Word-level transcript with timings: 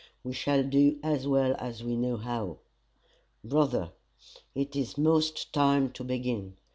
We 0.23 0.33
shall 0.33 0.63
do 0.63 0.99
as 1.03 1.27
well 1.27 1.55
as 1.59 1.83
we 1.83 1.95
know 1.95 2.17
how. 2.17 2.57
"Brother, 3.43 3.91
it 4.55 4.75
is 4.75 4.97
most 4.97 5.53
time 5.53 5.91
to 5.91 6.03
begin. 6.03 6.57